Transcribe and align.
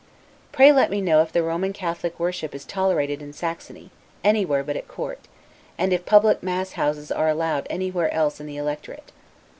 Pray 0.51 0.71
let 0.71 0.89
me 0.89 0.99
know 0.99 1.21
if 1.21 1.31
the 1.31 1.43
Roman 1.43 1.73
Catholic 1.73 2.19
worship 2.19 2.55
is 2.55 2.65
tolerated 2.65 3.21
in 3.21 3.33
Saxony, 3.33 3.91
anywhere 4.23 4.63
but 4.63 4.75
at 4.75 4.87
Court; 4.87 5.19
and 5.77 5.93
if 5.93 6.07
public 6.07 6.41
mass 6.41 6.71
houses 6.71 7.11
are 7.11 7.29
allowed 7.29 7.67
anywhere 7.69 8.11
else 8.11 8.39
in 8.39 8.47
the 8.47 8.57
electorate. 8.57 9.11